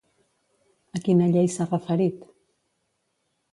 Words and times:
A 0.99 1.01
quina 1.09 1.27
llei 1.35 1.53
s'ha 1.57 1.69
referit? 1.69 2.27